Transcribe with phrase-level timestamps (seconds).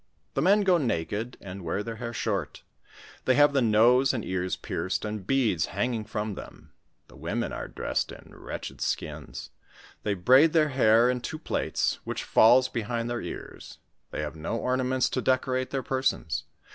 [0.33, 2.63] The men go naked, and wear their haii* short;
[3.25, 6.73] they have the nose and ears pierced, and beads hanging from them.
[7.07, 9.51] The women are dressed in wretched skins;
[10.01, 13.59] they braid their hair in two plaits, which falls behind their ear?;
[14.09, 16.45] they have no ornaments to decorate their persons.